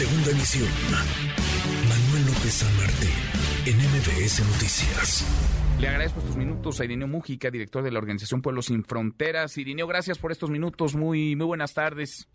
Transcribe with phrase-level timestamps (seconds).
[0.00, 0.66] Segunda emisión.
[1.84, 3.12] Manuel López San Martín,
[3.68, 5.76] en MBS Noticias.
[5.78, 9.58] Le agradezco estos minutos a Irineo Mújica, director de la organización Pueblos Sin Fronteras.
[9.58, 10.96] Irineo, gracias por estos minutos.
[10.96, 12.30] Muy, muy buenas tardes.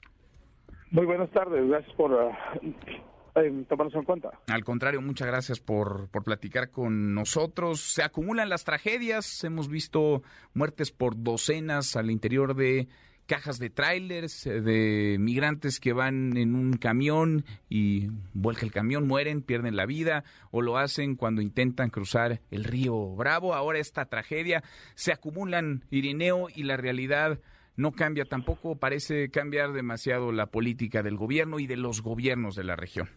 [0.92, 1.68] Muy buenas tardes.
[1.68, 4.30] Gracias por uh, tomarnos en cuenta.
[4.48, 7.80] Al contrario, muchas gracias por, por platicar con nosotros.
[7.82, 9.44] Se acumulan las tragedias.
[9.44, 10.22] Hemos visto
[10.54, 12.88] muertes por docenas al interior de
[13.26, 19.08] cajas de trailers, eh, de migrantes que van en un camión y vuelca el camión,
[19.08, 23.54] mueren, pierden la vida, o lo hacen cuando intentan cruzar el río Bravo.
[23.54, 24.64] Ahora esta tragedia
[24.96, 27.40] se acumulan Irineo y la realidad
[27.78, 32.64] no cambia tampoco, parece cambiar demasiado la política del gobierno y de los gobiernos de
[32.64, 33.10] la región.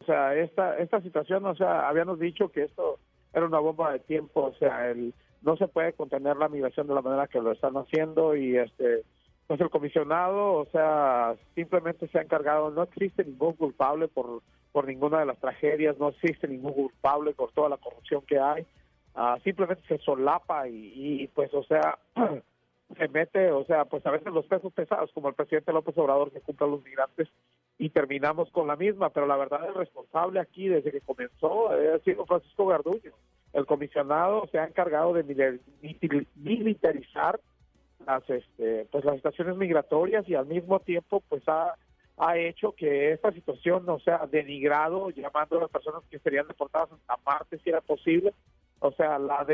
[0.00, 2.98] O sea, esta, esta situación, o sea, habíamos dicho que esto
[3.32, 6.94] era una bomba de tiempo, o sea, el, no se puede contener la migración de
[6.94, 9.02] la manera que lo están haciendo y este
[9.46, 14.86] pues el comisionado, o sea, simplemente se ha encargado, no existe ningún culpable por, por
[14.86, 18.66] ninguna de las tragedias, no existe ningún culpable por toda la corrupción que hay,
[19.14, 21.98] uh, simplemente se solapa y, y pues, o sea,
[22.96, 26.32] se mete, o sea, pues a veces los pesos pesados, como el presidente López Obrador
[26.32, 27.28] que cumple a los migrantes,
[27.76, 31.98] y terminamos con la misma, pero la verdad el responsable aquí desde que comenzó ha
[31.98, 33.12] sido Francisco Garduño
[33.54, 35.58] el comisionado se ha encargado de
[36.34, 37.40] militarizar
[38.06, 41.74] las este pues las estaciones migratorias y al mismo tiempo pues ha
[42.18, 46.90] ha hecho que esta situación no sea denigrado llamando a las personas que serían deportadas
[47.08, 48.32] a Marte si era posible.
[48.80, 49.46] O sea la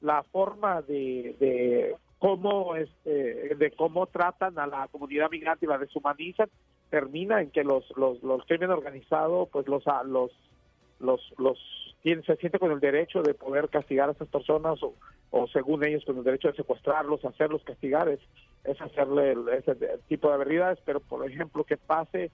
[0.00, 5.78] la forma de, de cómo este de cómo tratan a la comunidad migrante y la
[5.78, 6.48] deshumanizan
[6.90, 10.30] termina en que los los los crímenes organizados pues los los
[11.00, 14.94] los los se siente con el derecho de poder castigar a estas personas o,
[15.30, 18.20] o según ellos con el derecho de secuestrarlos, hacerlos castigar, es,
[18.64, 19.74] es hacerle ese
[20.08, 22.30] tipo de habilidades, pero por ejemplo que pase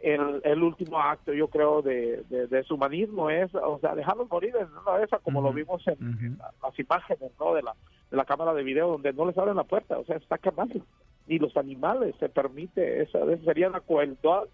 [0.00, 4.54] el, el último acto, yo creo, de, de, su humanismo es, o sea, dejarlos morir
[4.56, 7.54] en una de esas, como lo vimos en, las imágenes, ¿no?
[7.54, 7.74] De la,
[8.10, 10.80] de la cámara de video, donde no les abren la puerta, o sea, está quemando.
[11.26, 14.44] Ni los animales se permite, esa, esa sería una crueldad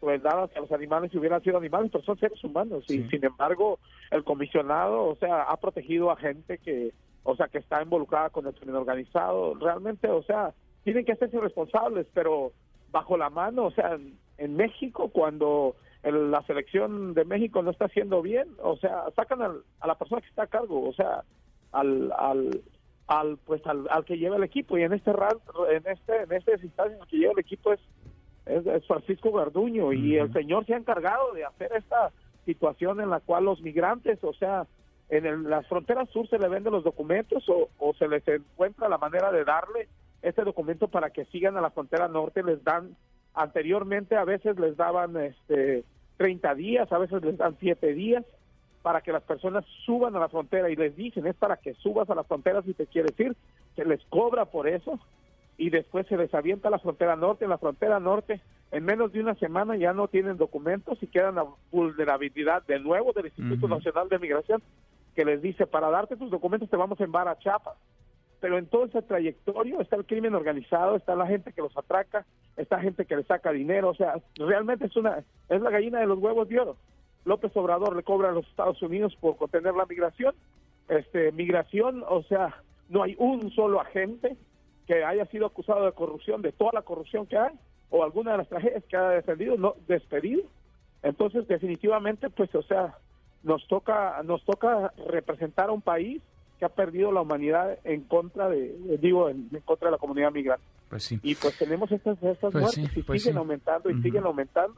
[0.00, 2.84] crueldad hacia los animales si hubieran sido animales, pero son seres humanos.
[2.88, 3.78] Y sin embargo,
[4.10, 8.46] el comisionado, o sea, ha protegido a gente que, o sea, que está involucrada con
[8.46, 9.54] el crimen organizado.
[9.54, 10.52] Realmente, o sea,
[10.82, 12.52] tienen que hacerse responsables, pero
[12.90, 13.98] bajo la mano, o sea,
[14.38, 19.86] en México, cuando la selección de México no está haciendo bien, o sea, sacan a
[19.86, 21.24] la persona que está a cargo, o sea,
[21.72, 22.62] al, al,
[23.06, 26.52] al pues al, al que lleva el equipo y en este en este en este
[26.62, 27.80] instante el que lleva el equipo es
[28.66, 32.10] es, Francisco Garduño y el señor se ha encargado de hacer esta
[32.44, 34.66] situación en la cual los migrantes, o sea,
[35.08, 39.32] en las fronteras sur se le venden los documentos o, se les encuentra la manera
[39.32, 39.88] de darle
[40.22, 42.96] este documento para que sigan a la frontera norte, les dan
[43.34, 45.84] anteriormente a veces les daban este
[46.16, 48.24] 30 días, a veces les dan 7 días
[48.82, 52.08] para que las personas suban a la frontera y les dicen es para que subas
[52.10, 53.36] a la frontera si te quieres ir,
[53.76, 54.98] se les cobra por eso
[55.60, 57.44] y después se les avienta la frontera norte.
[57.44, 58.40] En la frontera norte,
[58.72, 63.12] en menos de una semana ya no tienen documentos y quedan a vulnerabilidad de nuevo
[63.12, 64.62] del Instituto Nacional de Migración,
[65.14, 67.76] que les dice, para darte tus documentos te vamos a enviar a Chiapas.
[68.40, 72.24] Pero en todo ese trayectorio está el crimen organizado, está la gente que los atraca,
[72.56, 75.18] está gente que les saca dinero, o sea, realmente es una
[75.50, 76.76] es la gallina de los huevos de oro.
[77.26, 80.34] López Obrador le cobra a los Estados Unidos por contener la migración.
[80.88, 84.38] Este, migración, o sea, no hay un solo agente
[84.90, 87.52] que haya sido acusado de corrupción, de toda la corrupción que hay,
[87.90, 90.42] o alguna de las tragedias que haya defendido, no, despedido.
[91.04, 92.98] Entonces, definitivamente, pues, o sea,
[93.44, 96.20] nos toca, nos toca representar a un país
[96.58, 100.64] que ha perdido la humanidad en contra de, digo, en, contra de la comunidad migrante.
[100.88, 101.20] Pues sí.
[101.22, 104.74] Y pues tenemos estas, estas pues muertes y pues siguen aumentando y siguen aumentando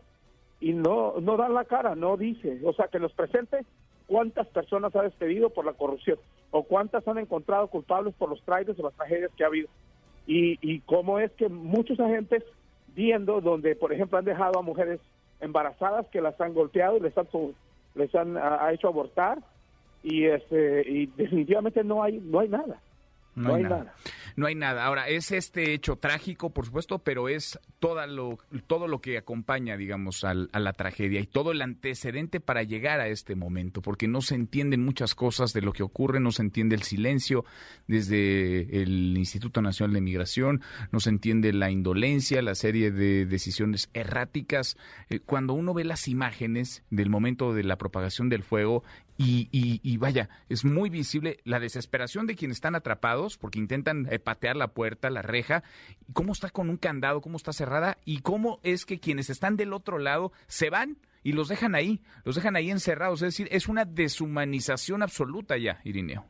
[0.61, 3.65] y no, no dan la cara, no dice, o sea, que nos presente
[4.07, 6.19] cuántas personas ha despedido por la corrupción
[6.51, 9.71] o cuántas han encontrado culpables por los traidores o las tragedias que ha habido
[10.27, 12.45] y, y cómo es que muchos agentes
[12.95, 15.01] viendo donde, por ejemplo, han dejado a mujeres
[15.41, 17.27] embarazadas que las han golpeado y les han,
[17.95, 19.39] les han ha hecho abortar
[20.03, 22.81] y este y definitivamente no hay no hay nada
[23.35, 23.95] no, hay, nada.
[24.37, 24.85] No hay nada.
[24.85, 29.77] Ahora, es este hecho trágico, por supuesto, pero es todo lo, todo lo que acompaña,
[29.77, 34.21] digamos, a la tragedia y todo el antecedente para llegar a este momento, porque no
[34.23, 37.45] se entienden muchas cosas de lo que ocurre, no se entiende el silencio
[37.87, 43.91] desde el Instituto Nacional de Migración, no se entiende la indolencia, la serie de decisiones
[43.95, 44.77] erráticas.
[45.11, 48.83] Eh, cuando uno ve las imágenes del momento de la propagación del fuego
[49.19, 54.19] y, y, vaya, es muy visible la desesperación de quienes están atrapados porque intentan eh,
[54.19, 55.63] patear la puerta, la reja.
[56.13, 57.21] ¿Cómo está con un candado?
[57.21, 61.33] ¿Cómo está cerrada y cómo es que quienes están del otro lado se van y
[61.33, 63.23] los dejan ahí, los dejan ahí encerrados.
[63.23, 66.25] Es decir, es una deshumanización absoluta ya, Irineo.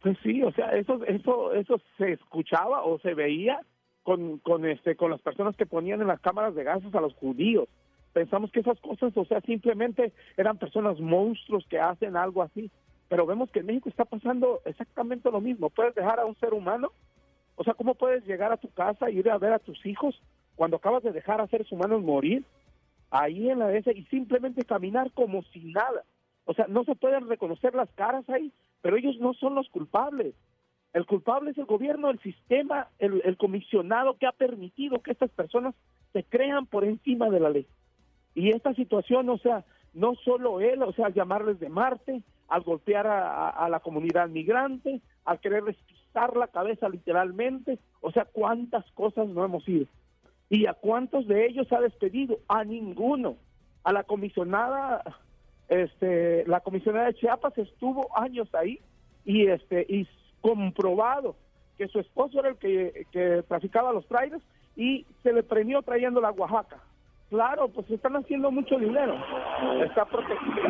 [0.00, 3.60] Pues sí, o sea, eso, eso, eso se escuchaba o se veía
[4.02, 7.14] con, con, este, con las personas que ponían en las cámaras de gases a los
[7.14, 7.68] judíos.
[8.14, 12.70] Pensamos que esas cosas, o sea, simplemente eran personas monstruos que hacen algo así.
[13.08, 15.68] Pero vemos que en México está pasando exactamente lo mismo.
[15.68, 16.92] Puedes dejar a un ser humano,
[17.56, 20.18] o sea, ¿cómo puedes llegar a tu casa y ir a ver a tus hijos
[20.56, 22.44] cuando acabas de dejar a seres humanos morir
[23.10, 26.04] ahí en la S y simplemente caminar como si nada?
[26.46, 30.34] O sea, no se pueden reconocer las caras ahí, pero ellos no son los culpables.
[30.92, 35.74] El culpable es el gobierno, el sistema, el, comisionado que ha permitido que estas personas
[36.12, 37.66] se crean por encima de la ley.
[38.34, 42.62] Y esta situación, o sea, no solo él, o sea, al llamarles de Marte, al
[42.62, 49.28] golpear a, la comunidad migrante, al querer pisar la cabeza literalmente, o sea, cuántas cosas
[49.28, 49.86] no hemos ido.
[50.50, 52.38] ¿Y a cuántos de ellos ha despedido?
[52.48, 53.36] A ninguno.
[53.82, 55.02] A la comisionada,
[55.68, 58.80] este, la comisionada de Chiapas estuvo años ahí
[59.24, 60.06] y este y
[60.40, 61.36] comprobado
[61.78, 64.42] que su esposo era el que, traficaba los trailers
[64.76, 66.80] y se le premió trayendo la Oaxaca.
[67.34, 69.16] Claro, pues están haciendo mucho dinero.
[69.84, 70.62] Está protegida.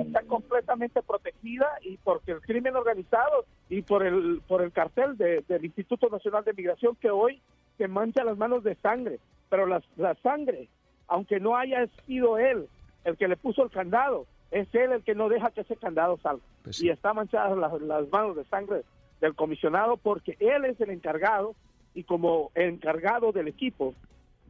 [0.00, 5.62] Está completamente protegida y porque el crimen organizado y por el por el cartel del
[5.62, 7.42] Instituto Nacional de Migración que hoy
[7.76, 9.18] se mancha las manos de sangre.
[9.50, 10.68] Pero la, la sangre,
[11.06, 12.66] aunque no haya sido él
[13.04, 16.16] el que le puso el candado, es él el que no deja que ese candado
[16.22, 16.42] salga.
[16.62, 18.84] Pues y está manchadas las, manos de sangre
[19.20, 21.54] del comisionado porque él es el encargado
[21.92, 23.92] y como encargado del equipo,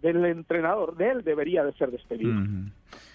[0.03, 2.33] del entrenador, de él debería de ser despedido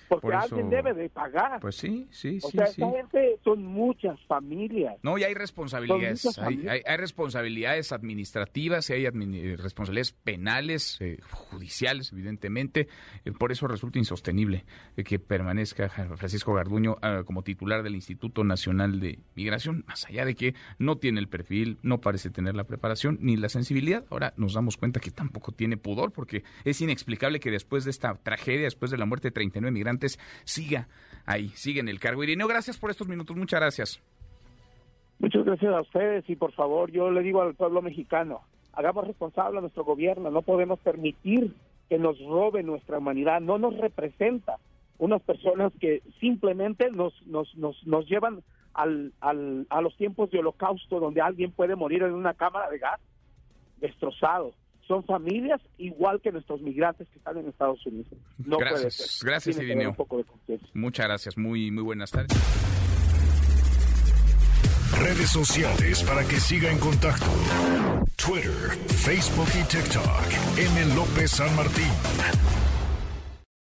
[0.08, 1.60] porque alguien debe de pagar.
[1.60, 2.58] Pues sí, sí, o sí.
[2.58, 4.96] Sea, Esa gente son muchas familias.
[5.04, 6.38] No, y hay responsabilidades.
[6.40, 12.88] Hay, hay, responsabilidades administrativas y hay responsabilidades penales, eh, judiciales, evidentemente.
[13.24, 14.66] Eh, por eso resulta insostenible
[14.98, 20.26] eh, que permanezca Francisco Garduño ah, como titular del Instituto Nacional de Migración, más allá
[20.26, 24.06] de que no tiene el perfil, no parece tener la preparación ni la sensibilidad.
[24.10, 28.16] Ahora nos damos cuenta que tampoco tiene pudor, porque es inexplicable que después de esta
[28.16, 29.95] tragedia, después de la muerte de 39 migrantes,
[30.44, 30.88] siga
[31.26, 32.24] ahí, sigue en el cargo.
[32.24, 34.02] Irineo, gracias por estos minutos, muchas gracias.
[35.20, 38.42] Muchas gracias a ustedes y por favor yo le digo al pueblo mexicano,
[38.74, 41.54] hagamos responsable a nuestro gobierno, no podemos permitir
[41.90, 44.58] que nos robe nuestra humanidad, no nos representa
[44.98, 48.44] unas personas que simplemente nos, nos, nos, nos llevan
[48.74, 52.80] al, al, a los tiempos de holocausto donde alguien puede morir en una cámara de
[52.80, 53.00] gas
[53.80, 54.54] destrozado
[54.88, 58.14] son familias igual que nuestros migrantes que están en Estados Unidos.
[58.38, 59.96] No gracias, gracias, Irineo.
[60.74, 62.38] Muchas gracias, muy, muy buenas tardes.
[65.00, 67.26] Redes sociales para que siga en contacto:
[68.16, 70.58] Twitter, Facebook y TikTok.
[70.58, 70.96] M.
[70.96, 71.92] López San Martín.